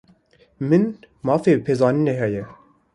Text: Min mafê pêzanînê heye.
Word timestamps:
Min 0.67 0.85
mafê 1.25 1.53
pêzanînê 1.65 2.13
heye. 2.21 2.43